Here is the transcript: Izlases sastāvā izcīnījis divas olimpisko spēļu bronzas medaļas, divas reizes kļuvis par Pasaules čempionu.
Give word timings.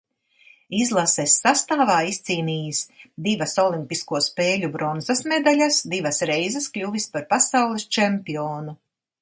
Izlases 0.75 1.33
sastāvā 1.41 1.97
izcīnījis 2.13 2.79
divas 3.27 3.53
olimpisko 3.65 4.23
spēļu 4.29 4.73
bronzas 4.79 5.23
medaļas, 5.35 5.81
divas 5.95 6.23
reizes 6.33 6.69
kļuvis 6.79 7.07
par 7.15 7.29
Pasaules 7.35 7.91
čempionu. 7.99 8.77